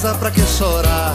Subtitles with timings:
[0.00, 1.14] Tristeza, pra que chorar?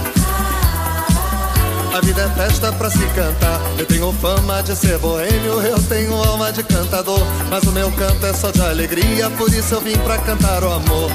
[1.93, 3.59] A vida é festa pra se cantar.
[3.77, 7.21] Eu tenho fama de ser boêmio, eu tenho alma de cantador.
[7.49, 10.71] Mas o meu canto é só de alegria, por isso eu vim pra cantar o
[10.71, 11.09] amor.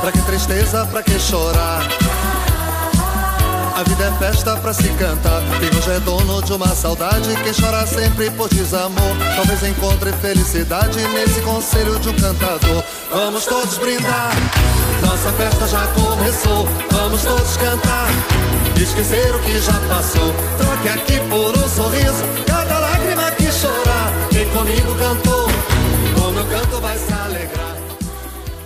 [0.00, 1.86] Pra que tristeza, pra que chorar?
[3.76, 5.42] A vida é festa pra se cantar.
[5.58, 9.16] Quem hoje é dono de uma saudade, quem chora sempre por desamor.
[9.34, 12.84] Talvez encontre felicidade nesse conselho de um cantador.
[13.10, 14.32] Vamos todos brindar,
[15.02, 16.68] nossa festa já começou.
[16.92, 18.08] Vamos todos cantar,
[18.80, 20.32] esquecer o que já passou.
[20.56, 24.12] Troque aqui por um sorriso, cada lágrima que chorar.
[24.30, 25.48] Quem comigo cantou,
[26.28, 27.76] o meu canto vai se alegrar.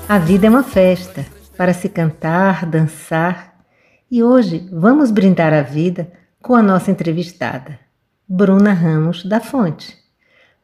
[0.06, 1.24] A vida é uma festa
[1.56, 3.47] para se cantar, dançar.
[4.10, 7.78] E hoje vamos brindar a vida com a nossa entrevistada,
[8.26, 9.98] Bruna Ramos da Fonte.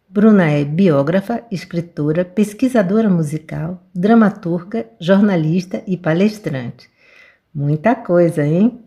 [0.08, 6.88] Bruna é biógrafa, escritora, pesquisadora musical, dramaturga, jornalista e palestrante.
[7.54, 8.82] Muita coisa, hein?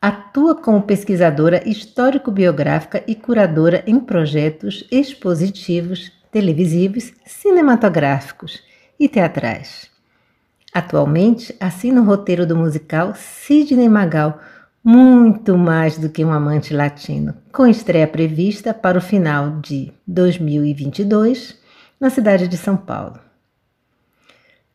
[0.00, 8.62] Atua como pesquisadora histórico-biográfica e curadora em projetos expositivos, televisivos, cinematográficos
[9.00, 9.95] e teatrais.
[10.76, 14.38] Atualmente, assina o roteiro do musical Sidney Magal,
[14.84, 21.56] muito mais do que um amante latino, com estreia prevista para o final de 2022
[21.98, 23.18] na cidade de São Paulo.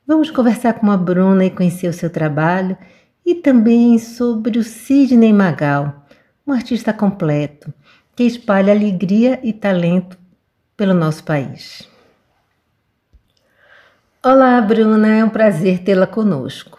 [0.08, 2.76] Vamos conversar com a Bruna e conhecer o seu trabalho
[3.24, 6.08] e também sobre o Sidney Magal,
[6.48, 7.72] um artista completo
[8.16, 10.18] que espalha alegria e talento
[10.76, 11.91] pelo nosso país.
[14.24, 16.78] Olá, Bruna, é um prazer tê-la conosco.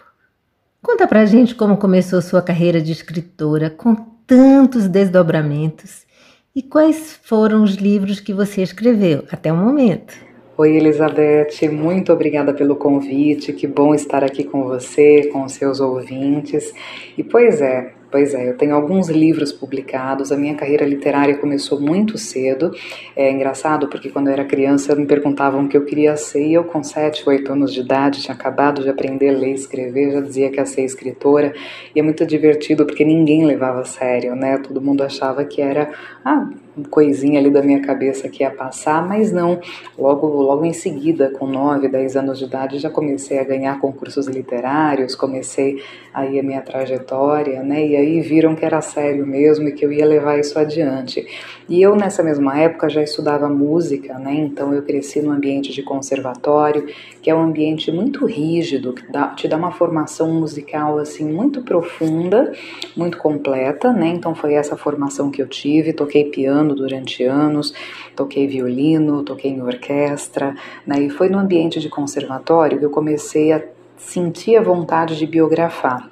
[0.80, 6.06] Conta pra gente como começou sua carreira de escritora com tantos desdobramentos
[6.54, 10.14] e quais foram os livros que você escreveu até o momento.
[10.56, 13.52] Oi, Elizabeth, muito obrigada pelo convite.
[13.52, 16.72] Que bom estar aqui com você, com os seus ouvintes.
[17.18, 20.30] E pois é, Pois é, eu tenho alguns livros publicados.
[20.30, 22.70] A minha carreira literária começou muito cedo.
[23.16, 26.52] É engraçado porque quando eu era criança me perguntavam o que eu queria ser e
[26.52, 30.12] eu, com 7, 8 anos de idade, tinha acabado de aprender a ler e escrever,
[30.12, 31.54] já dizia que ia ser escritora.
[31.96, 34.58] E é muito divertido porque ninguém levava a sério, né?
[34.58, 35.90] Todo mundo achava que era
[36.22, 36.50] ah,
[36.90, 39.60] coisinha ali da minha cabeça que ia passar, mas não.
[39.98, 44.26] Logo, logo em seguida, com 9, 10 anos de idade, já comecei a ganhar concursos
[44.26, 45.82] literários, comecei
[46.14, 47.86] aí a minha trajetória, né?
[47.86, 51.26] E aí viram que era sério mesmo e que eu ia levar isso adiante.
[51.68, 54.34] E eu nessa mesma época já estudava música, né?
[54.34, 56.86] Então eu cresci no ambiente de conservatório,
[57.22, 61.62] que é um ambiente muito rígido, que dá, te dá uma formação musical assim muito
[61.62, 62.52] profunda,
[62.96, 64.08] muito completa, né?
[64.08, 67.72] Então foi essa formação que eu tive, toquei piano durante anos,
[68.16, 71.00] toquei violino, toquei em orquestra, né?
[71.00, 73.62] E foi no ambiente de conservatório que eu comecei a
[73.96, 76.10] sentir a vontade de biografar.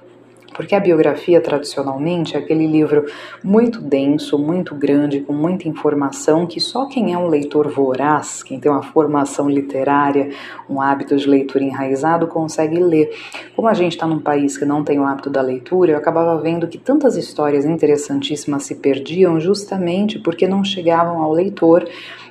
[0.55, 3.07] Porque a biografia, tradicionalmente, é aquele livro
[3.43, 8.59] muito denso, muito grande, com muita informação, que só quem é um leitor voraz, quem
[8.59, 10.31] tem uma formação literária,
[10.69, 13.11] um hábito de leitura enraizado, consegue ler.
[13.55, 16.41] Como a gente está num país que não tem o hábito da leitura, eu acabava
[16.41, 21.89] vendo que tantas histórias interessantíssimas se perdiam justamente porque não chegavam ao leitor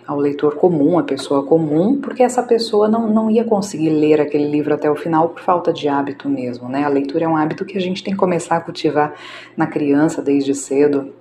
[0.09, 4.49] ao leitor comum, a pessoa comum, porque essa pessoa não, não ia conseguir ler aquele
[4.49, 6.83] livro até o final por falta de hábito mesmo, né?
[6.83, 9.13] A leitura é um hábito que a gente tem que começar a cultivar
[9.55, 11.13] na criança desde cedo,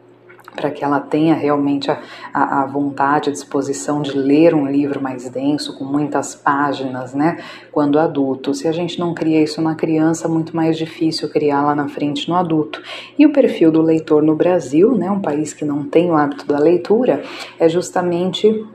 [0.56, 2.00] para que ela tenha realmente a,
[2.32, 7.36] a, a, vontade, a disposição de ler um livro mais denso, com muitas páginas, né?
[7.70, 8.54] Quando adulto.
[8.54, 11.88] Se a gente não cria isso na criança, é muito mais difícil criar lá na
[11.88, 12.82] frente no adulto.
[13.18, 15.10] E o perfil do leitor no Brasil, né?
[15.10, 17.22] Um país que não tem o hábito da leitura,
[17.60, 18.66] é justamente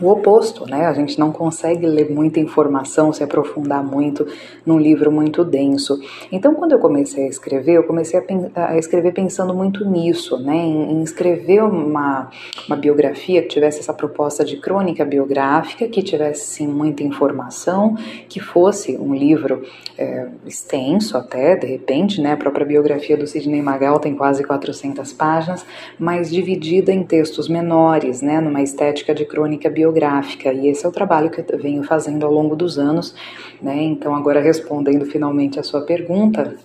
[0.00, 0.86] o oposto, né?
[0.86, 4.26] A gente não consegue ler muita informação, se aprofundar muito
[4.64, 5.98] num livro muito denso.
[6.30, 8.20] Então, quando eu comecei a escrever, eu comecei
[8.54, 10.54] a, a escrever pensando muito nisso, né?
[10.54, 12.30] Em, em, escrever uma,
[12.66, 17.96] uma biografia que tivesse essa proposta de crônica biográfica, que tivesse sim muita informação,
[18.28, 19.62] que fosse um livro
[19.96, 22.32] é, extenso até, de repente, né?
[22.32, 25.64] A própria biografia do Sidney Magal tem quase 400 páginas,
[25.98, 28.42] mas dividida em textos menores, né?
[28.42, 32.26] Numa estética de crônica biográfica biográfica, e esse é o trabalho que eu venho fazendo
[32.26, 33.14] ao longo dos anos,
[33.62, 33.82] né?
[33.82, 36.56] Então, agora respondendo finalmente a sua pergunta,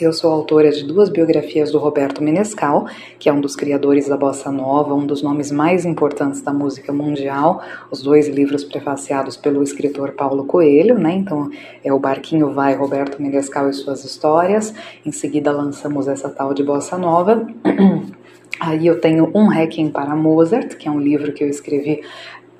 [0.00, 4.16] eu sou autora de duas biografias do Roberto Menescal, que é um dos criadores da
[4.16, 7.62] bossa nova, um dos nomes mais importantes da música mundial.
[7.92, 11.12] Os dois livros prefaciados pelo escritor Paulo Coelho, né?
[11.12, 11.48] Então
[11.84, 14.74] é o Barquinho Vai, Roberto Menescal e suas histórias.
[15.06, 17.46] Em seguida lançamos essa tal de bossa nova.
[18.58, 22.02] Aí eu tenho um Requiem para Mozart, que é um livro que eu escrevi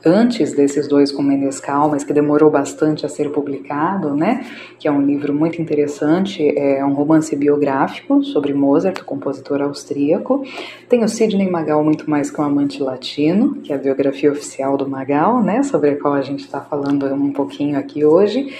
[0.04, 4.46] antes desses dois com Menescal, mas que demorou bastante a ser publicado, né?
[4.78, 10.44] Que é um livro muito interessante, é um romance biográfico sobre Mozart, compositor austríaco.
[10.88, 14.76] Tem o Sidney Magal, muito mais que um amante latino, que é a biografia oficial
[14.76, 15.62] do Magal, né?
[15.62, 18.52] Sobre a qual a gente está falando um pouquinho aqui hoje.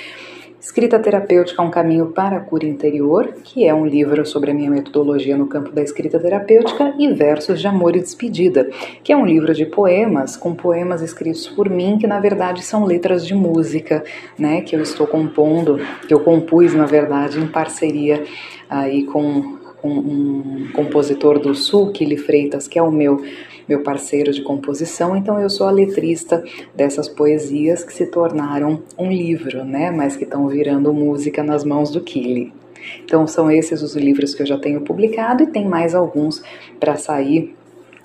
[0.65, 4.71] Escrita Terapêutica um Caminho para a Cura Interior, que é um livro sobre a minha
[4.71, 8.71] metodologia no campo da escrita terapêutica, e Versos de Amor e Despedida,
[9.05, 12.87] que é um livro de poemas, com poemas escritos por mim, que na verdade são
[12.87, 14.03] letras de música,
[14.39, 15.79] né, que eu estou compondo,
[16.09, 18.25] que eu compus na verdade em parceria
[18.67, 23.23] aí com, com um compositor do Sul, Kili Freitas, que é o meu
[23.67, 26.45] meu parceiro de composição, então eu sou a letrista
[26.75, 31.91] dessas poesias que se tornaram um livro, né, mas que estão virando música nas mãos
[31.91, 32.53] do Kili.
[33.03, 36.43] Então são esses os livros que eu já tenho publicado e tem mais alguns
[36.79, 37.55] para sair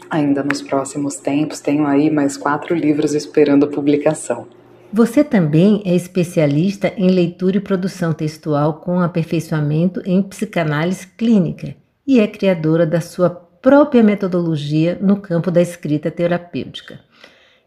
[0.09, 1.59] ainda nos próximos tempos.
[1.59, 4.47] Tenho aí mais quatro livros esperando publicação.
[4.91, 11.75] Você também é especialista em leitura e produção textual com aperfeiçoamento em psicanálise clínica
[12.07, 16.99] e é criadora da sua própria metodologia no campo da escrita terapêutica.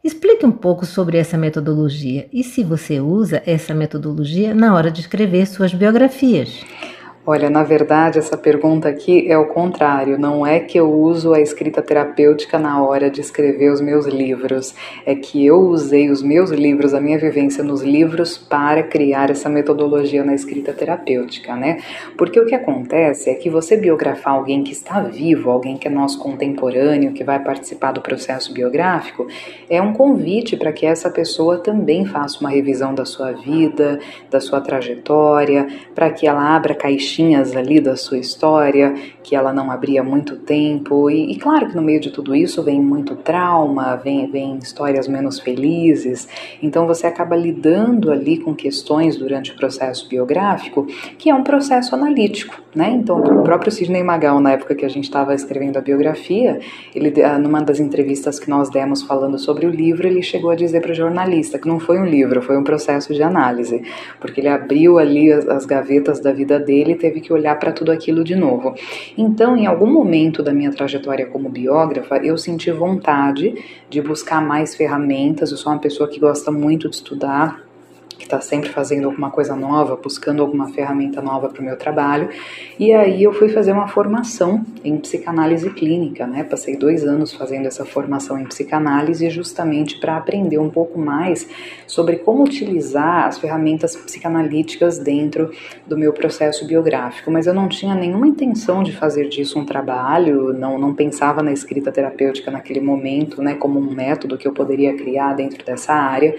[0.03, 5.01] Explique um pouco sobre essa metodologia e se você usa essa metodologia na hora de
[5.01, 6.65] escrever suas biografias.
[7.25, 10.19] Olha, na verdade, essa pergunta aqui é o contrário.
[10.19, 14.75] Não é que eu uso a escrita terapêutica na hora de escrever os meus livros.
[15.07, 19.49] É que eu usei os meus livros, a minha vivência nos livros, para criar essa
[19.49, 21.79] metodologia na escrita terapêutica, né?
[22.19, 25.91] Porque o que acontece é que você biografar alguém que está vivo, alguém que é
[25.93, 29.29] nosso contemporâneo, que vai participar do processo biográfico,
[29.71, 34.41] é um convite para que essa pessoa também faça uma revisão da sua vida, da
[34.41, 39.71] sua trajetória, para que ela abra caixinhas caixinhas ali da sua história que ela não
[39.71, 41.09] abria muito tempo.
[41.11, 45.07] E, e, claro que no meio de tudo isso vem muito trauma, vem, vem histórias
[45.07, 46.29] menos felizes.
[46.63, 50.87] Então você acaba lidando ali com questões durante o processo biográfico,
[51.19, 52.91] que é um processo analítico, né?
[52.91, 56.61] Então o próprio Sidney Magal, na época que a gente estava escrevendo a biografia,
[56.95, 60.55] ele ah, numa das entrevistas que nós demos falando sobre o livro, ele chegou a
[60.55, 63.83] dizer para o jornalista que não foi um livro, foi um processo de análise,
[64.21, 67.91] porque ele abriu ali as, as gavetas da vida dele teve que olhar para tudo
[67.91, 68.77] aquilo de novo.
[69.19, 73.55] Então, em algum momento da minha trajetória como biógrafa, eu senti vontade
[73.91, 75.51] de buscar mais ferramentas.
[75.51, 77.61] Eu sou uma pessoa que gosta muito de estudar,
[78.23, 82.29] que está sempre fazendo alguma coisa nova, buscando alguma ferramenta nova para o meu trabalho.
[82.79, 86.45] E aí eu fui fazer uma formação em psicanálise clínica, né?
[86.45, 91.49] Passei dois anos fazendo essa formação em psicanálise justamente para aprender um pouco mais
[91.85, 95.51] sobre como utilizar as ferramentas psicanalíticas dentro
[95.85, 97.29] do meu processo biográfico.
[97.29, 101.53] Mas eu não tinha nenhuma intenção de fazer disso um trabalho, não, não pensava na
[101.53, 103.55] escrita terapêutica naquele momento, né?
[103.55, 106.37] Como um método que eu poderia criar dentro dessa área.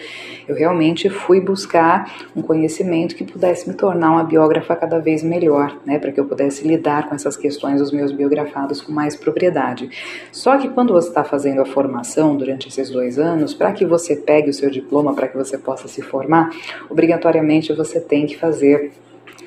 [0.47, 5.23] Eu realmente fui buscar buscar um conhecimento que pudesse me tornar uma biógrafa cada vez
[5.23, 9.15] melhor, né, para que eu pudesse lidar com essas questões dos meus biografados com mais
[9.15, 9.89] propriedade.
[10.31, 14.15] Só que quando você está fazendo a formação durante esses dois anos, para que você
[14.15, 16.51] pegue o seu diploma, para que você possa se formar,
[16.89, 18.91] obrigatoriamente você tem que fazer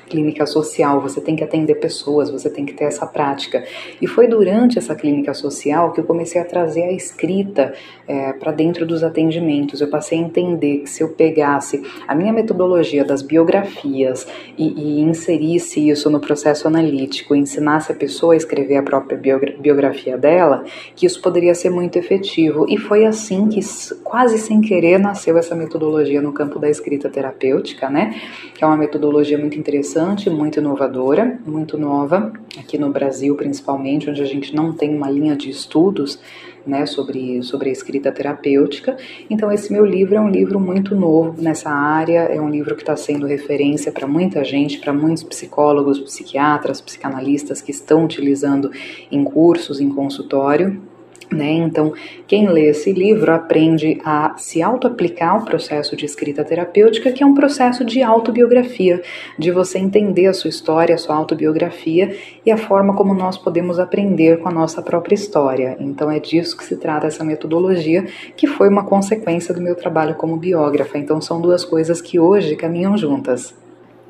[0.07, 3.63] clínica social, você tem que atender pessoas, você tem que ter essa prática.
[4.01, 7.73] E foi durante essa clínica social que eu comecei a trazer a escrita
[8.07, 9.81] é, para dentro dos atendimentos.
[9.81, 15.01] Eu passei a entender que se eu pegasse a minha metodologia das biografias e, e
[15.01, 19.17] inserisse isso no processo analítico, ensinasse a pessoa a escrever a própria
[19.59, 20.63] biografia dela,
[20.95, 22.65] que isso poderia ser muito efetivo.
[22.69, 23.59] E foi assim que,
[24.07, 28.15] quase sem querer, nasceu essa metodologia no campo da escrita terapêutica, né?
[28.55, 34.21] Que é uma metodologia muito interessante muito inovadora, muito nova, aqui no Brasil principalmente, onde
[34.21, 36.19] a gente não tem uma linha de estudos
[36.65, 38.97] né, sobre, sobre a escrita terapêutica.
[39.29, 42.81] Então, esse meu livro é um livro muito novo nessa área, é um livro que
[42.81, 48.69] está sendo referência para muita gente, para muitos psicólogos, psiquiatras, psicanalistas que estão utilizando
[49.09, 50.81] em cursos, em consultório.
[51.31, 51.51] Né?
[51.51, 51.93] Então,
[52.25, 57.25] quem lê esse livro aprende a se auto-aplicar ao processo de escrita terapêutica, que é
[57.25, 59.01] um processo de autobiografia,
[59.37, 62.15] de você entender a sua história, a sua autobiografia
[62.45, 65.75] e a forma como nós podemos aprender com a nossa própria história.
[65.81, 68.05] Então, é disso que se trata essa metodologia,
[68.37, 70.97] que foi uma consequência do meu trabalho como biógrafa.
[70.97, 73.53] Então, são duas coisas que hoje caminham juntas.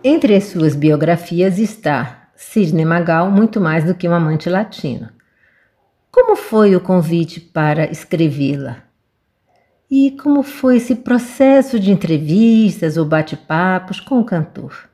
[0.04, 5.17] Entre as suas biografias está Sidney Magal, muito mais do que um amante latino.
[6.20, 8.78] Como foi o convite para escrevê-la?
[9.90, 14.90] E como foi esse processo de entrevistas ou bate-papos com o cantor?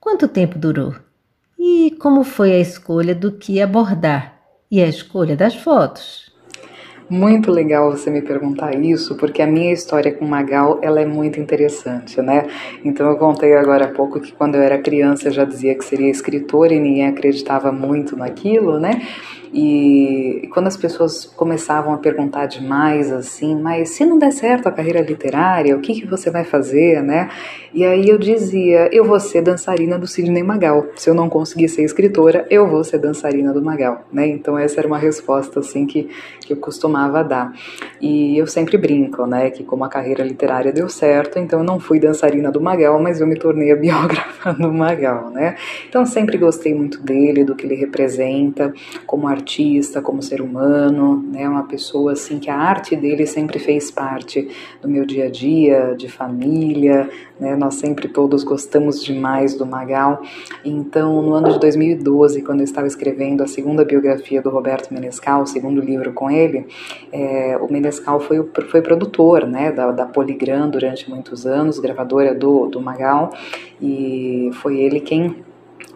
[0.00, 0.92] Quanto tempo durou?
[1.56, 6.34] E como foi a escolha do que abordar e a escolha das fotos?
[7.08, 11.38] Muito legal você me perguntar isso, porque a minha história com Magal, ela é muito
[11.38, 12.48] interessante, né?
[12.84, 15.84] Então eu contei agora há pouco que quando eu era criança eu já dizia que
[15.84, 19.02] seria escritora e ninguém acreditava muito naquilo, né?
[19.56, 24.72] E, quando as pessoas começavam a perguntar demais assim, mas se não der certo a
[24.72, 27.30] carreira literária, o que, que você vai fazer, né?
[27.72, 30.86] E aí eu dizia, eu vou ser dançarina do Sidney Magal.
[30.96, 34.26] Se eu não conseguir ser escritora, eu vou ser dançarina do Magal, né?
[34.26, 36.08] Então essa era uma resposta assim que,
[36.40, 37.52] que eu costumava dar.
[38.00, 41.78] E eu sempre brinco, né, que como a carreira literária deu certo, então eu não
[41.78, 45.54] fui dançarina do Magal, mas eu me tornei a biógrafa do Magal, né?
[45.88, 48.72] Então sempre gostei muito dele, do que ele representa
[49.06, 51.46] como artista artista, como ser humano, né?
[51.46, 54.48] Uma pessoa assim que a arte dele sempre fez parte
[54.80, 57.08] do meu dia a dia, de família,
[57.38, 57.54] né?
[57.54, 60.22] Nós sempre todos gostamos demais do Magal.
[60.64, 65.42] Então, no ano de 2012, quando eu estava escrevendo a segunda biografia do Roberto Menescal,
[65.42, 66.66] o segundo livro com ele,
[67.12, 69.70] é, o Menescal foi, foi produtor, né?
[69.70, 73.30] Da, da Poligram durante muitos anos, gravadora do, do Magal,
[73.80, 75.43] e foi ele quem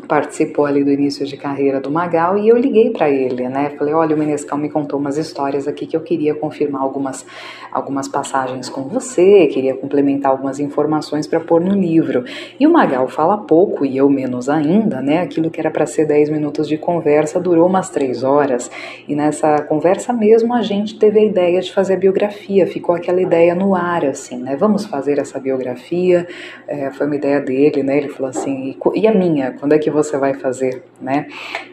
[0.06, 3.70] participou ali do início de carreira do Magal e eu liguei para ele, né?
[3.70, 7.26] Falei, olha, o Menescal me contou umas histórias aqui que eu queria confirmar algumas,
[7.73, 12.25] algumas passagens com você, queria complementar algumas informações para pôr no livro.
[12.58, 15.20] E o Magal fala pouco e eu menos ainda, né?
[15.20, 18.70] Aquilo que era para ser 10 minutos de conversa durou umas 3 horas
[19.06, 23.20] e nessa conversa mesmo a gente teve a ideia de fazer a biografia, ficou aquela
[23.20, 24.56] ideia no ar, assim, né?
[24.56, 26.26] Vamos fazer essa biografia,
[26.66, 27.99] é, foi uma ideia dele, né?
[27.99, 31.27] Ele falou assim, e, e a minha, quando é que que você vai fazer, né?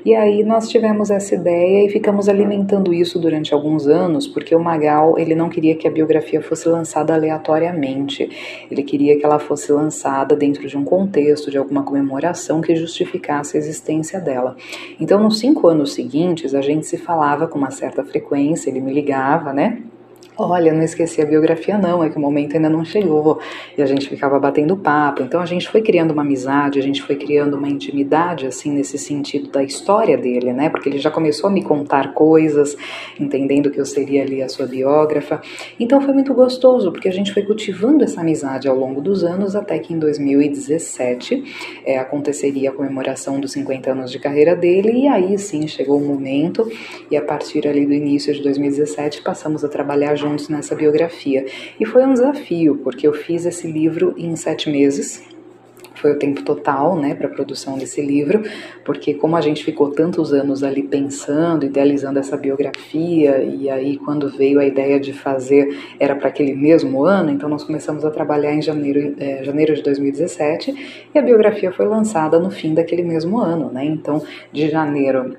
[0.04, 4.60] E aí nós tivemos essa ideia e ficamos alimentando isso durante alguns anos, porque o
[4.60, 8.30] Magal, ele não queria que a biografia fosse lançada aleatoriamente.
[8.72, 13.58] Ele queria que ela fosse lançada dentro de um contexto, de alguma comemoração que justificasse
[13.58, 14.56] a existência dela.
[15.00, 18.94] Então, nos cinco anos seguintes, a gente se falava com uma certa frequência, ele me
[18.94, 19.82] ligava, né?
[20.38, 23.39] Olha, não esqueci a biografia, não, é que o momento ainda não chegou.
[23.77, 25.24] E a gente ficava batendo papo.
[25.24, 28.98] Então a gente foi criando uma amizade, a gente foi criando uma intimidade, assim, nesse
[28.98, 30.70] sentido da história dele, né?
[30.70, 32.75] Porque ele já começou a me contar coisas,
[33.18, 35.39] entendendo que eu seria ali a sua biógrafa.
[35.80, 39.56] Então foi muito gostoso, porque a gente foi cultivando essa amizade ao longo dos anos,
[39.56, 44.92] até que em 2017 é, aconteceria a comemoração dos 50 anos de carreira dele.
[45.04, 46.70] E aí sim chegou o momento,
[47.10, 51.46] e a partir ali do início de 2017 passamos a trabalhar juntos nessa biografia.
[51.79, 55.24] E foi um desafio, porque eu fiz esse livro em sete meses,
[55.96, 58.44] foi o tempo total, né, para a produção desse livro,
[58.84, 64.29] porque como a gente ficou tantos anos ali pensando, idealizando essa biografia, e aí quando
[64.29, 68.53] veio a ideia de fazer, era para aquele mesmo ano, então nós começamos a trabalhar
[68.53, 73.39] em janeiro, é, janeiro de 2017, e a biografia foi lançada no fim daquele mesmo
[73.39, 75.38] ano, né, então de janeiro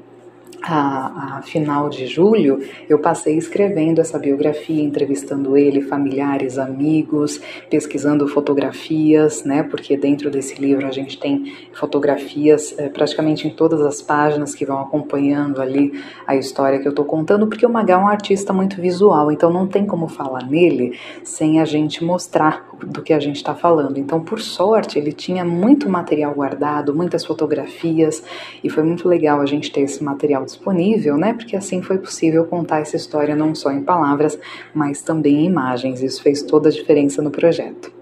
[0.68, 8.26] a, a, final de julho, eu passei escrevendo essa biografia, entrevistando ele, familiares, amigos, pesquisando
[8.26, 9.62] fotografias, né?
[9.62, 14.66] Porque dentro desse livro a gente tem fotografias é, praticamente em todas as páginas que
[14.66, 15.92] vão acompanhando ali
[16.26, 19.52] a história que eu estou contando, porque o Magal é um artista muito visual, então
[19.52, 23.99] não tem como falar nele sem a gente mostrar do que a gente está falando.
[23.99, 28.23] Então, por sorte, ele tinha muito material guardado, muitas fotografias,
[28.62, 30.56] e foi muito legal a gente ter esse material disponível,
[31.17, 31.33] né?
[31.33, 34.39] Porque assim foi possível contar essa história não só em palavras,
[34.75, 36.03] mas também em imagens.
[36.03, 37.93] Isso fez toda a diferença no projeto.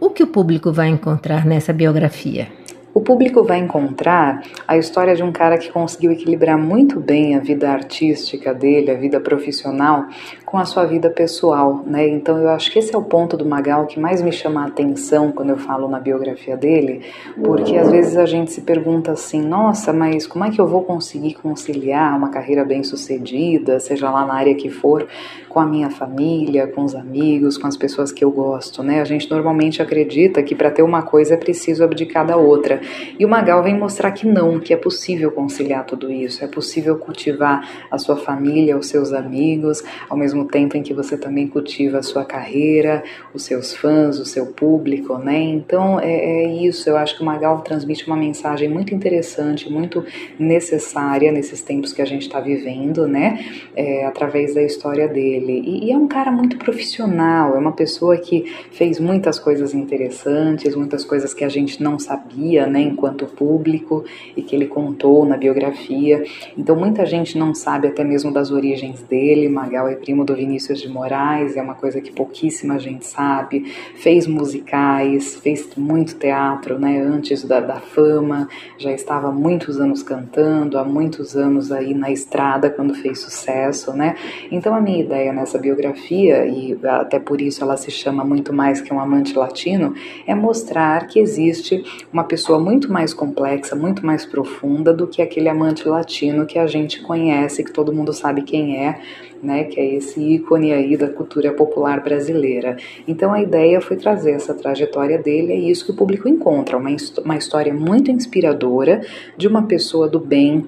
[0.00, 2.48] O que o público vai encontrar nessa biografia?
[2.94, 7.40] o público vai encontrar a história de um cara que conseguiu equilibrar muito bem a
[7.40, 10.06] vida artística dele, a vida profissional,
[10.54, 12.08] com a sua vida pessoal, né?
[12.08, 14.66] Então eu acho que esse é o ponto do Magal que mais me chama a
[14.68, 17.00] atenção quando eu falo na biografia dele,
[17.42, 20.84] porque às vezes a gente se pergunta assim, nossa, mas como é que eu vou
[20.84, 25.08] conseguir conciliar uma carreira bem sucedida, seja lá na área que for,
[25.48, 29.00] com a minha família, com os amigos, com as pessoas que eu gosto, né?
[29.00, 32.80] A gente normalmente acredita que para ter uma coisa é preciso abdicar da outra.
[33.18, 36.96] E o Magal vem mostrar que não, que é possível conciliar tudo isso, é possível
[36.96, 41.98] cultivar a sua família, os seus amigos, ao mesmo tempo em que você também cultiva
[41.98, 45.38] a sua carreira, os seus fãs, o seu público, né?
[45.38, 50.04] Então é, é isso, eu acho que o Magal transmite uma mensagem muito interessante, muito
[50.38, 53.44] necessária nesses tempos que a gente está vivendo, né?
[53.74, 55.62] É, através da história dele.
[55.64, 60.74] E, e, é um cara muito profissional, é uma pessoa que fez muitas coisas interessantes,
[60.74, 64.04] muitas coisas que a gente não sabia, né, enquanto público,
[64.36, 66.24] e que ele contou na biografia.
[66.56, 69.48] Então, muita gente não sabe até mesmo das origens dele.
[69.48, 73.72] Magal é primo do Vinícius de Moraes, é uma coisa que pouquíssima gente sabe.
[73.94, 80.02] Fez musicais, fez muito teatro, né, antes da, da fama, já estava há muitos anos
[80.02, 84.16] cantando, há muitos anos aí na estrada quando fez sucesso, né.
[84.50, 88.80] Então, a minha ideia nessa biografia, e até por isso ela se chama muito mais
[88.80, 89.94] que um amante latino,
[90.26, 95.48] é mostrar que existe uma pessoa muito mais complexa, muito mais profunda do que aquele
[95.48, 99.00] amante latino que a gente conhece, que todo mundo sabe quem é,
[99.44, 102.76] né, que é esse ícone aí da cultura popular brasileira.
[103.06, 106.90] Então a ideia foi trazer essa trajetória dele, é isso que o público encontra, uma,
[107.24, 109.02] uma história muito inspiradora
[109.36, 110.66] de uma pessoa do bem,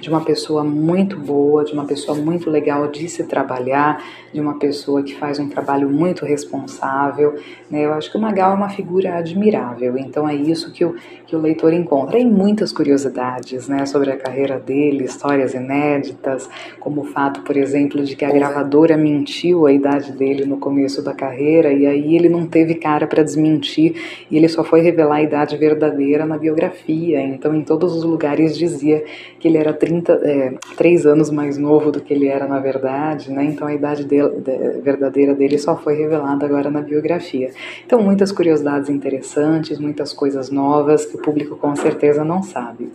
[0.00, 4.58] de uma pessoa muito boa, de uma pessoa muito legal de se trabalhar, de uma
[4.58, 7.34] pessoa que faz um trabalho muito responsável.
[7.70, 7.84] Né?
[7.84, 10.94] Eu acho que o Magal é uma figura admirável, então é isso que o,
[11.26, 12.18] que o leitor encontra.
[12.18, 16.48] E muitas curiosidades né, sobre a carreira dele, histórias inéditas,
[16.78, 21.02] como o fato, por exemplo, de que a gravadora mentiu a idade dele no começo
[21.02, 25.16] da carreira e aí ele não teve cara para desmentir e ele só foi revelar
[25.16, 27.20] a idade verdadeira na biografia.
[27.22, 29.04] Então, em todos os lugares dizia
[29.38, 33.30] que ele era 30, é, 3 anos mais novo do que ele era na verdade,
[33.30, 33.44] né?
[33.44, 37.50] Então a idade dele, de, verdadeira dele só foi revelada agora na biografia.
[37.86, 42.90] Então muitas curiosidades interessantes, muitas coisas novas que o público com certeza não sabe.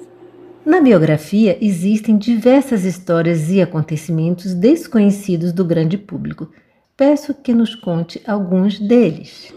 [0.65, 6.49] Na biografia existem diversas histórias e acontecimentos desconhecidos do grande público.
[6.97, 9.53] Peço que nos conte alguns deles.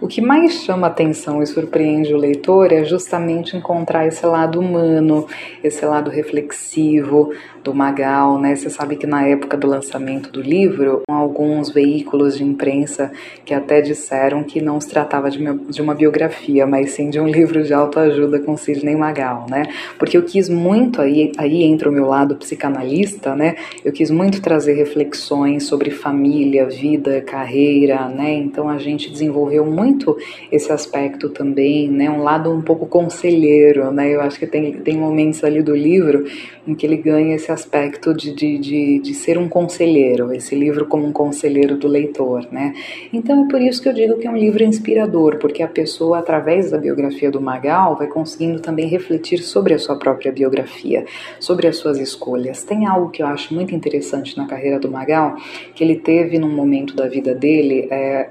[0.00, 5.26] O que mais chama atenção e surpreende o leitor é justamente encontrar esse lado humano,
[5.62, 8.56] esse lado reflexivo do Magal, né?
[8.56, 13.12] Você sabe que na época do lançamento do livro, alguns veículos de imprensa
[13.44, 17.62] que até disseram que não se tratava de uma, biografia, mas sim de um livro
[17.62, 19.64] de autoajuda com Sidney Magal, né?
[19.98, 23.56] Porque eu quis muito, aí, aí entra o meu lado psicanalista, né?
[23.84, 28.32] Eu quis muito trazer reflexões sobre família, vida, carreira, né?
[28.32, 30.16] Então a gente desenvolveu muito muito
[30.50, 32.08] esse aspecto também, né?
[32.08, 34.14] Um lado um pouco conselheiro, né?
[34.14, 36.24] Eu acho que tem, tem momentos ali do livro
[36.66, 40.86] em que ele ganha esse aspecto de, de, de, de ser um conselheiro, esse livro
[40.86, 42.72] como um conselheiro do leitor, né?
[43.12, 46.18] Então é por isso que eu digo que é um livro inspirador, porque a pessoa,
[46.18, 51.04] através da biografia do Magal, vai conseguindo também refletir sobre a sua própria biografia,
[51.38, 52.62] sobre as suas escolhas.
[52.62, 55.36] Tem algo que eu acho muito interessante na carreira do Magal,
[55.74, 58.30] que ele teve num momento da vida dele, é,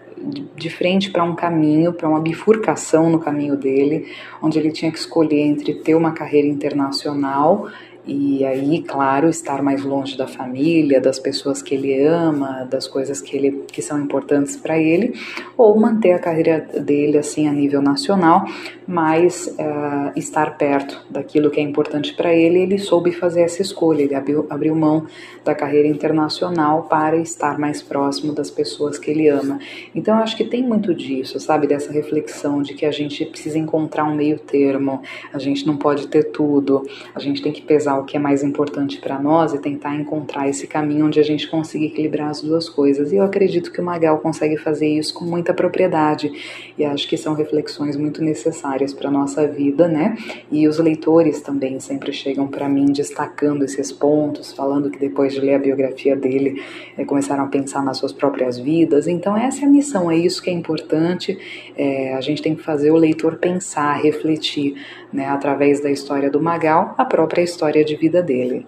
[0.56, 5.00] de frente para um caminho, para uma bifurcação no caminho dele, onde ele tinha que
[5.00, 7.68] escolher entre ter uma carreira internacional
[8.10, 13.22] e aí, claro, estar mais longe da família, das pessoas que ele ama, das coisas
[13.22, 15.14] que, ele, que são importantes para ele,
[15.56, 18.46] ou manter a carreira dele assim a nível nacional,
[18.88, 22.60] mas uh, estar perto daquilo que é importante para ele.
[22.60, 25.06] Ele soube fazer essa escolha, ele abriu, abriu mão
[25.46, 29.60] da carreira internacional para estar mais próximo das pessoas que ele ama.
[29.94, 33.60] Então, eu acho que tem muito disso, sabe, dessa reflexão de que a gente precisa
[33.60, 37.99] encontrar um meio termo, a gente não pode ter tudo, a gente tem que pesar
[38.00, 41.50] o que é mais importante para nós e tentar encontrar esse caminho onde a gente
[41.50, 43.12] consiga equilibrar as duas coisas.
[43.12, 46.32] E eu acredito que o Magal consegue fazer isso com muita propriedade
[46.78, 50.16] e acho que são reflexões muito necessárias para nossa vida, né?
[50.52, 55.40] E os leitores também sempre chegam para mim destacando esses pontos, falando que depois de
[55.40, 56.62] ler a biografia dele
[56.98, 59.08] é, começaram a pensar nas suas próprias vidas.
[59.08, 61.38] Então essa é a missão, é isso que é importante.
[61.78, 64.76] É, a gente tem que fazer o leitor pensar, refletir,
[65.12, 65.28] né?
[65.28, 68.68] Através da história do Magal, a própria história de vida dele.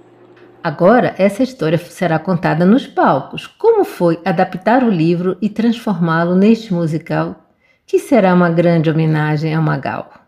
[0.63, 3.47] Agora, essa história será contada nos palcos.
[3.47, 7.35] Como foi adaptar o livro e transformá-lo neste musical,
[7.85, 10.20] que será uma grande homenagem a Magal?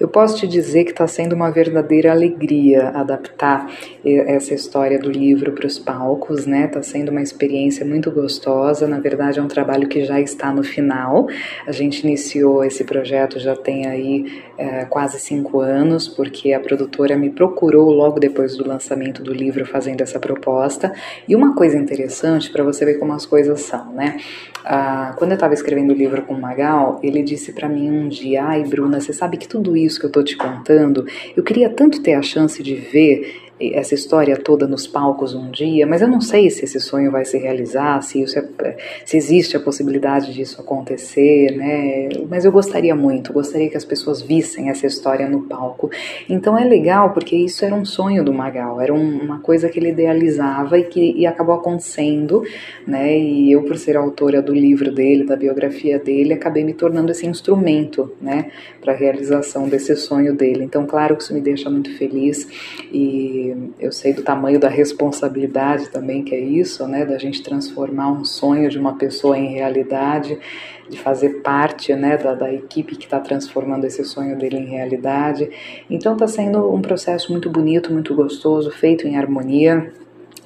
[0.00, 3.70] Eu posso te dizer que está sendo uma verdadeira alegria adaptar
[4.02, 6.64] essa história do livro para os palcos, né?
[6.64, 8.88] Está sendo uma experiência muito gostosa.
[8.88, 11.28] Na verdade, é um trabalho que já está no final.
[11.66, 17.14] A gente iniciou esse projeto já tem aí é, quase cinco anos, porque a produtora
[17.14, 20.94] me procurou logo depois do lançamento do livro fazendo essa proposta.
[21.28, 24.16] E uma coisa interessante para você ver como as coisas são, né?
[24.64, 28.08] Ah, quando eu estava escrevendo o livro com o Magal, ele disse para mim um
[28.08, 31.68] dia: Ai, Bruna, você sabe que tudo isso que eu tô te contando, eu queria
[31.68, 36.08] tanto ter a chance de ver essa história toda nos palcos um dia, mas eu
[36.08, 40.32] não sei se esse sonho vai se realizar, se, isso é, se existe a possibilidade
[40.32, 42.08] disso acontecer, né?
[42.28, 45.90] Mas eu gostaria muito, gostaria que as pessoas vissem essa história no palco.
[46.28, 49.78] Então é legal porque isso era um sonho do Magal, era um, uma coisa que
[49.78, 52.42] ele idealizava e que e acabou acontecendo,
[52.86, 53.18] né?
[53.18, 57.26] E eu, por ser autora do livro dele, da biografia dele, acabei me tornando esse
[57.26, 60.64] instrumento, né, para a realização desse sonho dele.
[60.64, 62.48] Então, claro que isso me deixa muito feliz
[62.92, 68.10] e eu sei do tamanho da responsabilidade também que é isso, né, da gente transformar
[68.10, 70.38] um sonho de uma pessoa em realidade,
[70.88, 75.50] de fazer parte, né, da, da equipe que está transformando esse sonho dele em realidade.
[75.88, 79.92] Então está sendo um processo muito bonito, muito gostoso, feito em harmonia.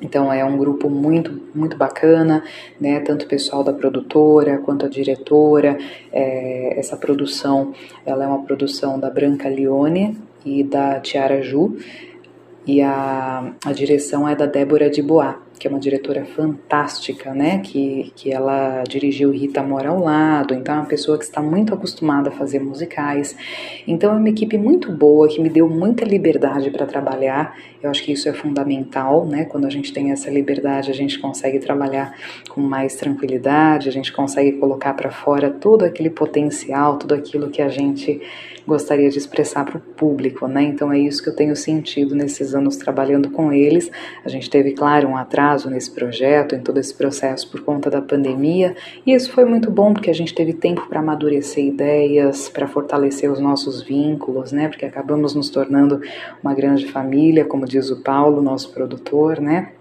[0.02, 2.42] Então é um grupo muito muito bacana,
[2.80, 3.00] né?
[3.00, 5.78] Tanto o pessoal da produtora quanto a diretora.
[6.12, 7.72] É, essa produção,
[8.04, 11.76] ela é uma produção da Branca Lione e da Tiara Ju
[12.66, 17.58] e a, a direção é da Débora de Bois, que é uma diretora fantástica, né?
[17.58, 21.74] Que, que ela dirigiu Rita Mora ao Lado, então é uma pessoa que está muito
[21.74, 23.36] acostumada a fazer musicais.
[23.86, 27.56] Então é uma equipe muito boa, que me deu muita liberdade para trabalhar.
[27.82, 29.44] Eu acho que isso é fundamental, né?
[29.44, 32.14] Quando a gente tem essa liberdade, a gente consegue trabalhar
[32.48, 37.60] com mais tranquilidade, a gente consegue colocar para fora todo aquele potencial, tudo aquilo que
[37.60, 38.20] a gente
[38.66, 40.62] gostaria de expressar para o público, né?
[40.62, 43.90] Então é isso que eu tenho sentido nesses anos trabalhando com eles.
[44.24, 48.00] A gente teve, claro, um atraso nesse projeto, em todo esse processo por conta da
[48.00, 48.74] pandemia,
[49.06, 53.30] e isso foi muito bom porque a gente teve tempo para amadurecer ideias, para fortalecer
[53.30, 54.68] os nossos vínculos, né?
[54.68, 56.00] Porque acabamos nos tornando
[56.42, 59.72] uma grande família, como diz o Paulo, nosso produtor, né?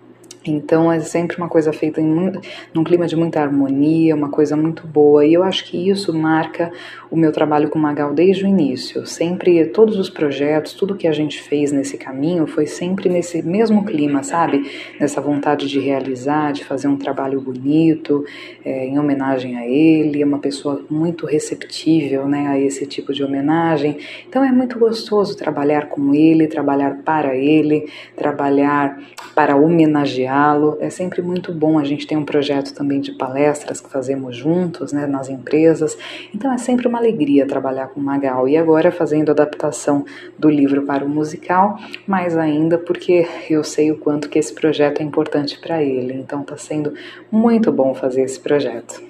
[0.46, 2.32] Então é sempre uma coisa feita em,
[2.74, 5.26] num clima de muita harmonia, uma coisa muito boa.
[5.26, 6.72] E eu acho que isso marca
[7.10, 9.06] o meu trabalho com Magal desde o início.
[9.06, 13.86] Sempre, todos os projetos, tudo que a gente fez nesse caminho foi sempre nesse mesmo
[13.86, 14.70] clima, sabe?
[15.00, 18.26] Nessa vontade de realizar, de fazer um trabalho bonito,
[18.66, 20.22] é, em homenagem a ele.
[20.22, 23.98] É uma pessoa muito receptível né, a esse tipo de homenagem.
[24.28, 29.00] Então é muito gostoso trabalhar com ele, trabalhar para ele, trabalhar
[29.34, 31.78] para homenagear lo É sempre muito bom.
[31.78, 35.98] A gente tem um projeto também de palestras que fazemos juntos, né, nas empresas.
[36.34, 38.48] Então é sempre uma alegria trabalhar com Magal.
[38.48, 40.06] E agora fazendo adaptação
[40.38, 45.02] do livro para o musical, mais ainda porque eu sei o quanto que esse projeto
[45.02, 46.14] é importante para ele.
[46.14, 46.94] Então está sendo
[47.32, 49.02] muito bom fazer esse projeto.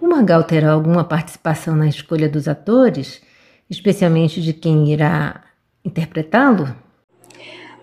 [0.00, 3.22] O Magal terá alguma participação na escolha dos atores,
[3.68, 5.42] especialmente de quem irá
[5.84, 6.74] interpretá-lo?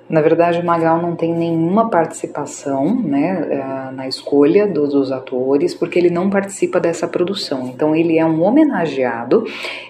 [0.09, 5.73] Na verdade, o Magal não tem nenhuma participação né, eh, na escolha dos, dos, atores,
[5.73, 7.67] porque ele não participa dessa produção.
[7.67, 9.43] Então, ele é um homenageado,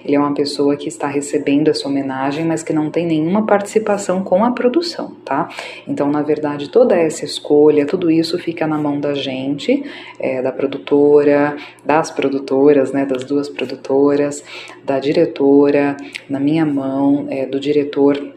[0.04, 4.24] ele é uma pessoa que está recebendo essa homenagem, mas que não tem nenhuma participação
[4.24, 5.50] com a produção, tá?
[5.88, 9.84] Então, na verdade, toda essa escolha, tudo isso fica na mão da gente,
[10.20, 14.44] é, da produtora, das produtoras, né, das duas produtoras,
[14.84, 15.96] da diretora,
[16.28, 18.37] na minha mão, é, do diretor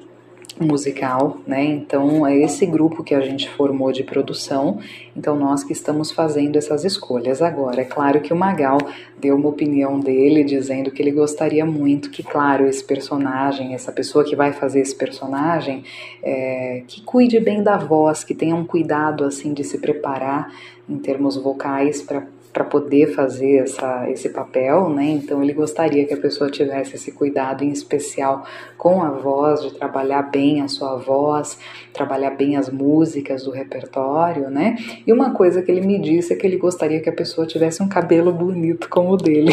[0.64, 1.64] musical, né?
[1.64, 4.79] Então é esse grupo que a gente formou de produção.
[5.16, 7.81] Então nós que estamos fazendo essas escolhas agora.
[7.81, 8.79] É claro que o Magal
[9.18, 14.25] deu uma opinião dele dizendo que ele gostaria muito que, claro, esse personagem, essa pessoa
[14.25, 15.85] que vai fazer esse personagem,
[16.23, 20.53] é, que cuide bem da voz, que tenha um cuidado assim de se preparar
[20.88, 25.04] em termos vocais para para poder fazer essa, esse papel, né?
[25.04, 28.44] Então ele gostaria que a pessoa tivesse esse cuidado em especial
[28.76, 31.58] com a voz, de trabalhar bem a sua voz,
[31.92, 34.76] trabalhar bem as músicas do repertório, né?
[35.06, 37.82] E uma coisa que ele me disse é que ele gostaria que a pessoa tivesse
[37.82, 39.52] um cabelo bonito como o dele.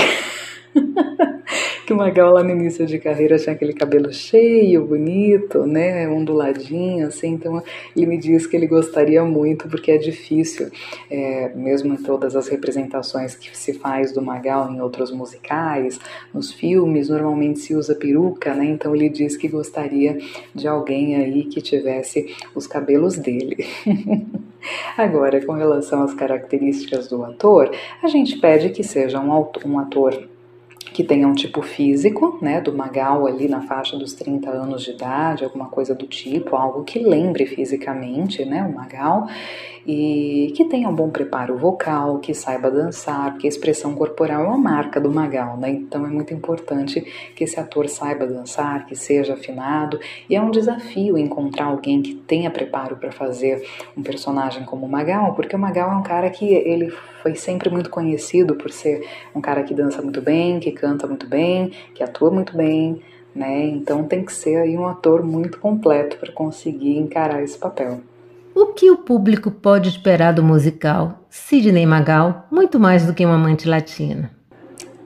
[1.88, 7.08] que o Magal lá no início de carreira tinha aquele cabelo cheio, bonito, né, onduladinho,
[7.08, 7.64] assim, então
[7.96, 10.70] ele me diz que ele gostaria muito, porque é difícil,
[11.10, 15.98] é, mesmo em todas as representações que se faz do Magal em outros musicais,
[16.34, 20.18] nos filmes, normalmente se usa peruca, né, então ele diz que gostaria
[20.54, 23.66] de alguém aí que tivesse os cabelos dele.
[24.98, 27.72] Agora, com relação às características do ator,
[28.04, 30.28] a gente pede que seja um ator
[30.98, 34.90] que tenha um tipo físico, né, do Magal ali na faixa dos 30 anos de
[34.90, 39.28] idade, alguma coisa do tipo, algo que lembre fisicamente, né, o Magal,
[39.86, 44.48] e que tenha um bom preparo vocal, que saiba dançar, porque a expressão corporal é
[44.48, 45.70] uma marca do Magal, né?
[45.70, 47.00] Então é muito importante
[47.34, 49.98] que esse ator saiba dançar, que seja afinado,
[50.30, 53.64] e é um desafio encontrar alguém que tenha preparo para fazer
[53.96, 57.70] um personagem como o Magal, porque o Magal é um cara que ele foi sempre
[57.70, 62.04] muito conhecido por ser um cara que dança muito bem, que canta muito bem, que
[62.04, 63.02] atua muito bem,
[63.36, 63.66] né?
[63.68, 68.02] Então tem que ser aí um ator muito completo para conseguir encarar esse papel.
[68.56, 73.32] O que o público pode esperar do musical Sidney Magal, muito mais do que um
[73.32, 74.37] amante latino?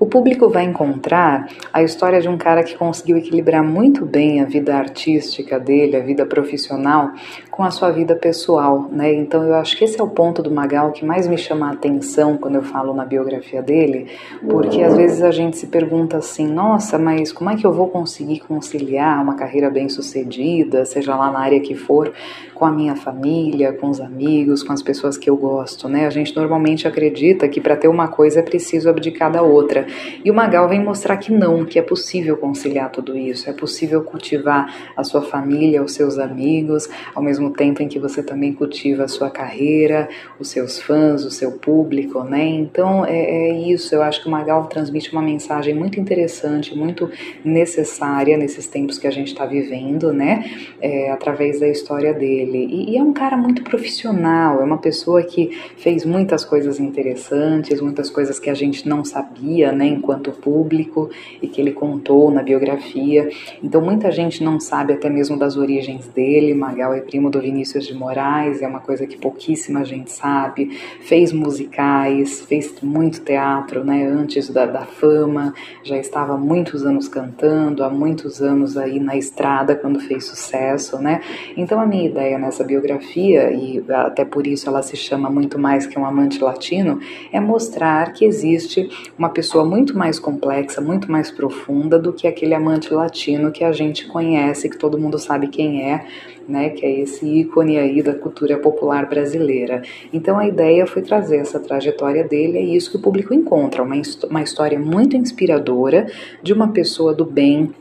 [0.02, 4.46] O público vai encontrar a história de um cara que conseguiu equilibrar muito bem a
[4.46, 7.12] vida artística dele, a vida profissional,
[7.52, 9.14] com a sua vida pessoal, né?
[9.14, 11.74] Então eu acho que esse é o ponto do Magal que mais me chama a
[11.74, 14.08] atenção quando eu falo na biografia dele,
[14.50, 17.88] porque às vezes a gente se pergunta assim, nossa, mas como é que eu vou
[17.88, 22.12] conseguir conciliar uma carreira bem sucedida, seja lá na área que for,
[22.56, 26.06] com a minha família, com os amigos, com as pessoas que eu gosto, né?
[26.06, 29.88] A gente normalmente acredita que para ter uma coisa é preciso abdicar da outra.
[30.24, 34.04] E o Magal vem mostrar que não, que é possível conciliar tudo isso, é possível
[34.04, 39.04] cultivar a sua família, os seus amigos, ao mesmo tempo em que você também cultiva
[39.04, 42.46] a sua carreira, os seus fãs, o seu público, né?
[42.46, 47.10] Então é, é isso, eu acho que o Magal transmite uma mensagem muito interessante, muito
[47.44, 50.46] necessária nesses tempos que a gente está vivendo, né?
[50.82, 52.68] É, através da história dele.
[52.70, 57.82] E, e é um cara muito profissional, é uma pessoa que fez muitas coisas interessantes,
[57.82, 59.81] muitas coisas que a gente não sabia, né?
[59.86, 61.10] Enquanto público
[61.42, 63.30] e que ele contou na biografia.
[63.64, 66.54] Então muita gente não sabe até mesmo das origens dele.
[66.54, 70.70] Magal é primo do Vinícius de Moraes, é uma coisa que pouquíssima gente sabe.
[71.02, 74.06] Fez musicais, fez muito teatro, né?
[74.06, 79.16] Antes da, da fama, já estava há muitos anos cantando, há muitos anos aí na
[79.16, 81.22] estrada quando fez sucesso, né?
[81.56, 85.86] Então a minha ideia nessa biografia, e até por isso ela se chama muito mais
[85.86, 87.00] que um amante latino,
[87.32, 92.54] é mostrar que existe uma pessoa muito mais complexa, muito mais profunda do que aquele
[92.54, 96.06] amante latino que a gente conhece, que todo mundo sabe quem é,
[96.46, 99.82] né, que é esse ícone aí da cultura popular brasileira.
[100.12, 103.96] Então a ideia foi trazer essa trajetória dele, é isso que o público encontra, uma,
[104.30, 106.06] uma história muito inspiradora
[106.44, 107.74] de uma pessoa do bem,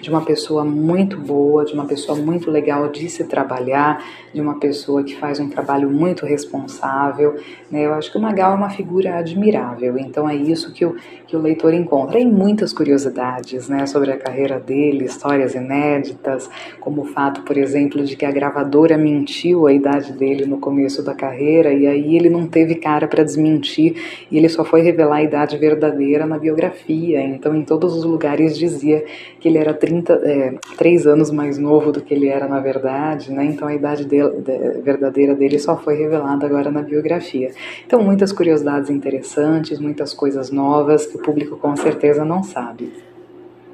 [0.00, 4.58] de uma pessoa muito boa, de uma pessoa muito legal de se trabalhar, de uma
[4.58, 7.36] pessoa que faz um trabalho muito responsável.
[7.70, 7.86] Né?
[7.86, 11.36] Eu acho que o Magal é uma figura admirável, então é isso que o, que
[11.36, 12.18] o leitor encontra.
[12.18, 16.48] E muitas curiosidades né, sobre a carreira dele, histórias inéditas,
[16.80, 21.02] como o fato, por exemplo, de que a gravadora mentiu a idade dele no começo
[21.02, 25.16] da carreira e aí ele não teve cara para desmentir e ele só foi revelar
[25.16, 27.20] a idade verdadeira na biografia.
[27.22, 29.04] Então, em todos os lugares dizia
[29.40, 33.32] que ele era 30, é, 3 anos mais novo do que ele era na verdade,
[33.32, 33.46] né?
[33.46, 37.50] Então a idade dele, de, verdadeira dele só foi revelada agora na biografia.
[37.86, 42.92] Então muitas curiosidades interessantes, muitas coisas novas que o público com certeza não sabe.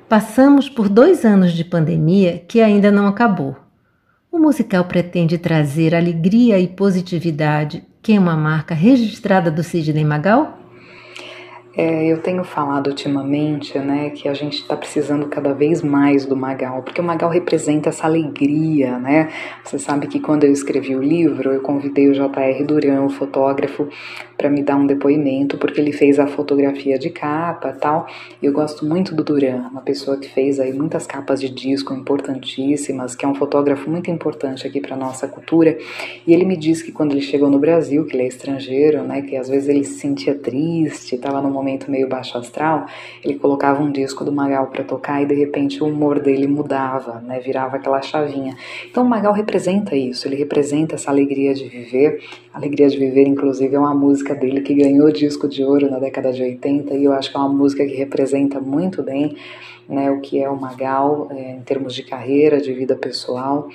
[0.09, 3.57] Passamos por dois anos de pandemia que ainda não acabou.
[4.31, 10.59] O musical pretende trazer alegria e positividade, que é uma marca registrada do Sidney Magal?
[11.77, 16.37] É, eu tenho falado ultimamente, né, que a gente está precisando cada vez mais do
[16.37, 19.29] Magal, porque o Magal representa essa alegria, né?
[19.65, 22.63] Você sabe que quando eu escrevi o livro, eu convidei o J.R.
[22.63, 23.89] Duran, o fotógrafo,
[24.39, 28.07] para me dar um depoimento, porque ele fez a fotografia de capa tal.
[28.41, 33.17] Eu gosto muito do Duran, uma pessoa que fez aí muitas capas de disco importantíssimas,
[33.17, 35.77] que é um fotógrafo muito importante aqui para nossa cultura.
[36.25, 39.23] E ele me disse que quando ele chegou no Brasil, que ele é estrangeiro, né,
[39.23, 42.87] que às vezes ele se sentia triste, estava num momento meio baixo astral,
[43.25, 47.21] ele colocava um disco do Magal para tocar e de repente o humor dele mudava,
[47.21, 48.57] né, virava aquela chavinha.
[48.91, 52.23] Então o Magal representa isso, ele representa essa alegria de viver.
[52.53, 55.99] Alegria de viver, inclusive, é uma música música dele que ganhou disco de ouro na
[55.99, 59.37] década de 80 e eu acho que é uma música que representa muito bem
[59.89, 63.69] né, o que é o Magal é, em termos de carreira, de vida pessoal.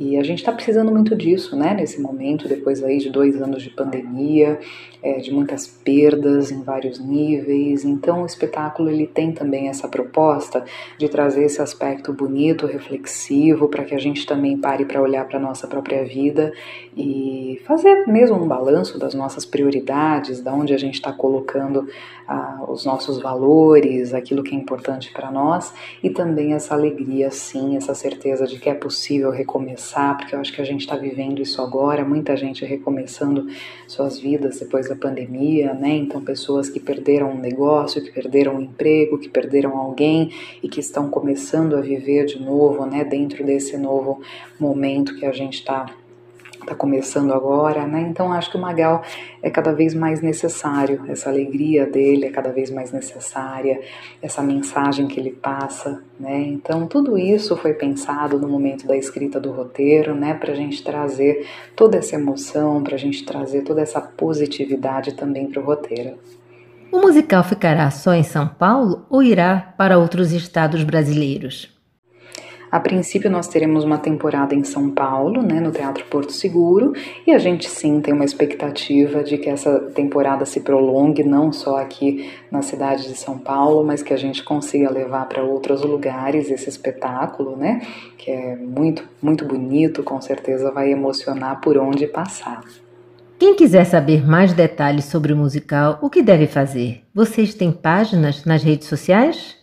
[0.00, 3.60] E a gente está precisando muito disso, né, nesse momento, depois aí de dois anos
[3.60, 4.60] de pandemia,
[5.02, 7.84] é, de muitas perdas em vários níveis.
[7.84, 10.64] Então, o espetáculo ele tem também essa proposta
[10.96, 15.40] de trazer esse aspecto bonito, reflexivo, para que a gente também pare para olhar para
[15.40, 16.52] nossa própria vida
[16.96, 21.88] e fazer mesmo um balanço das nossas prioridades, da onde a gente está colocando
[22.28, 27.76] ah, os nossos valores, aquilo que é importante para nós e também essa alegria, sim,
[27.76, 30.96] essa certeza de que é possível recomeçar passar, porque eu acho que a gente está
[30.96, 33.46] vivendo isso agora, muita gente recomeçando
[33.86, 35.90] suas vidas depois da pandemia, né?
[35.90, 40.30] Então, pessoas que perderam um negócio, que perderam um emprego, que perderam alguém
[40.62, 43.04] e que estão começando a viver de novo, né?
[43.04, 44.20] Dentro desse novo
[44.60, 45.86] momento que a gente está
[46.68, 48.00] está começando agora, né?
[48.10, 49.02] Então acho que o Magal
[49.42, 53.80] é cada vez mais necessário, essa alegria dele é cada vez mais necessária,
[54.20, 56.40] essa mensagem que ele passa, né?
[56.40, 60.34] Então tudo isso foi pensado no momento da escrita do roteiro, né?
[60.34, 65.46] Para a gente trazer toda essa emoção, para a gente trazer toda essa positividade também
[65.46, 66.18] para o roteiro.
[66.92, 71.77] O musical ficará só em São Paulo ou irá para outros estados brasileiros?
[72.70, 76.92] A princípio, nós teremos uma temporada em São Paulo, né, no Teatro Porto Seguro,
[77.26, 81.78] e a gente sim tem uma expectativa de que essa temporada se prolongue, não só
[81.78, 86.50] aqui na cidade de São Paulo, mas que a gente consiga levar para outros lugares
[86.50, 87.80] esse espetáculo, né,
[88.18, 92.60] que é muito, muito bonito, com certeza vai emocionar por onde passar.
[93.38, 97.04] Quem quiser saber mais detalhes sobre o musical, o que deve fazer?
[97.14, 99.57] Vocês têm páginas nas redes sociais?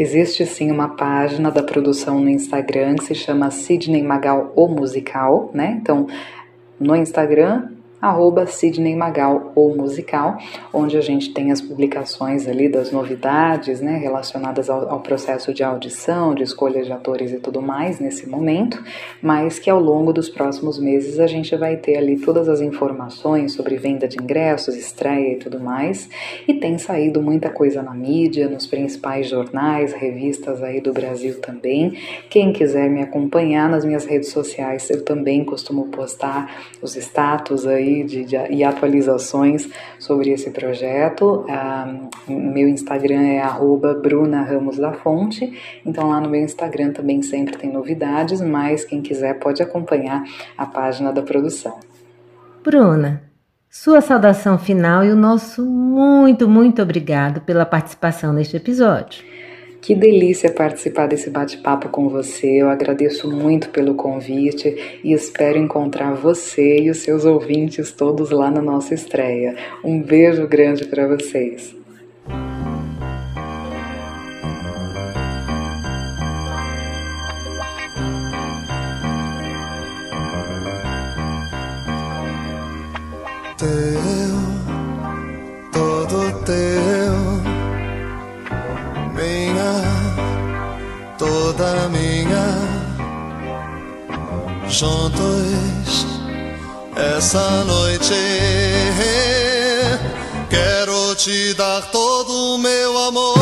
[0.00, 5.50] Existe sim uma página da produção no Instagram que se chama Sidney Magal o Musical,
[5.52, 5.78] né?
[5.78, 6.06] Então,
[6.80, 7.68] no Instagram
[8.00, 10.38] arroba Sidney Magal ou musical,
[10.72, 15.62] onde a gente tem as publicações ali das novidades, né, relacionadas ao, ao, processo de
[15.62, 18.82] audição, de escolha de atores e tudo mais nesse momento,
[19.20, 23.52] mas que ao longo dos próximos meses a gente vai ter ali todas as informações
[23.52, 26.08] sobre venda de ingressos, estreia e tudo mais,
[26.48, 31.98] e tem saído muita coisa na mídia, nos principais jornais, revistas aí do Brasil também.
[32.30, 37.89] Quem quiser me acompanhar nas minhas redes sociais, eu também costumo postar os status aí
[37.90, 41.44] aí de, de, e atualizações sobre esse projeto.
[41.48, 41.92] Ah,
[42.28, 45.52] meu Instagram é arroba Bruna Ramos da Fonte,
[45.84, 50.24] então lá no meu Instagram também sempre tem novidades, mas quem quiser pode acompanhar
[50.56, 51.78] a página da produção.
[52.62, 53.22] Bruna,
[53.68, 59.24] sua saudação final e o nosso muito, muito obrigado pela participação neste episódio.
[59.80, 62.60] Que delícia participar desse bate-papo com você.
[62.60, 68.50] Eu agradeço muito pelo convite e espero encontrar você e os seus ouvintes todos lá
[68.50, 69.56] na nossa estreia.
[69.82, 71.79] Um beijo grande para vocês.
[94.80, 96.06] Juntos
[96.96, 98.14] essa noite
[100.48, 103.40] quero te dar todo o meu amor.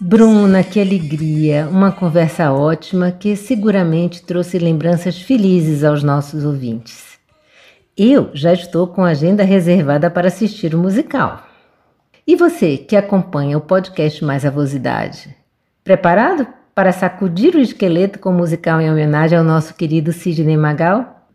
[0.00, 1.68] Bruna, que alegria!
[1.70, 7.16] Uma conversa ótima que seguramente trouxe lembranças felizes aos nossos ouvintes.
[7.96, 11.46] Eu já estou com a agenda reservada para assistir o musical.
[12.26, 15.32] E você que acompanha o podcast Mais Avosidade,
[15.84, 21.30] preparado para sacudir o esqueleto com o musical em homenagem ao nosso querido Sidney Magal?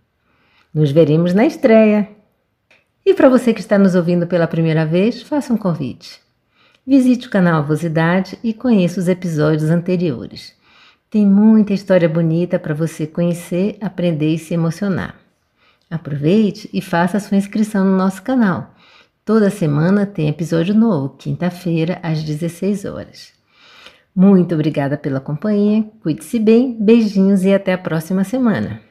[0.74, 2.10] Nos veremos na estreia.
[3.06, 6.20] E para você que está nos ouvindo pela primeira vez, faça um convite.
[6.86, 10.54] Visite o canal Avosidade e conheça os episódios anteriores.
[11.10, 15.16] Tem muita história bonita para você conhecer, aprender e se emocionar.
[15.90, 18.71] Aproveite e faça sua inscrição no nosso canal.
[19.32, 23.32] Toda semana tem episódio novo, quinta-feira, às 16 horas.
[24.14, 28.82] Muito obrigada pela companhia, cuide-se bem, beijinhos e até a próxima semana.